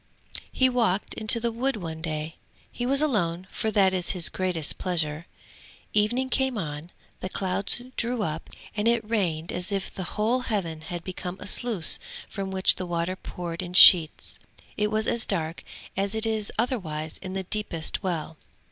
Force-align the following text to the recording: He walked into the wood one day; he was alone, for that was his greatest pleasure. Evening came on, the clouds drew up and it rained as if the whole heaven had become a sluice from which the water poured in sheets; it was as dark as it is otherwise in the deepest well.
He 0.51 0.67
walked 0.67 1.13
into 1.13 1.39
the 1.39 1.51
wood 1.51 1.75
one 1.75 2.01
day; 2.01 2.37
he 2.71 2.87
was 2.87 3.03
alone, 3.03 3.45
for 3.51 3.69
that 3.69 3.93
was 3.93 4.09
his 4.09 4.29
greatest 4.29 4.79
pleasure. 4.79 5.27
Evening 5.93 6.27
came 6.29 6.57
on, 6.57 6.91
the 7.19 7.29
clouds 7.29 7.79
drew 7.97 8.23
up 8.23 8.49
and 8.75 8.87
it 8.87 9.07
rained 9.07 9.51
as 9.51 9.71
if 9.71 9.93
the 9.93 10.17
whole 10.17 10.39
heaven 10.39 10.81
had 10.81 11.03
become 11.03 11.37
a 11.39 11.45
sluice 11.45 11.99
from 12.27 12.49
which 12.49 12.77
the 12.77 12.87
water 12.87 13.15
poured 13.15 13.61
in 13.61 13.73
sheets; 13.75 14.39
it 14.75 14.89
was 14.89 15.07
as 15.07 15.27
dark 15.27 15.63
as 15.95 16.15
it 16.15 16.25
is 16.25 16.51
otherwise 16.57 17.19
in 17.19 17.33
the 17.33 17.43
deepest 17.43 18.01
well. 18.01 18.37